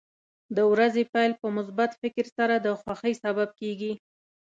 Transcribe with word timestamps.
د 0.55 0.57
ورځې 0.71 1.03
پیل 1.13 1.31
په 1.41 1.47
مثبت 1.57 1.91
فکر 2.01 2.25
سره 2.37 2.55
د 2.65 2.67
خوښۍ 2.79 3.13
سبب 3.23 3.49
کېږي. 3.59 3.93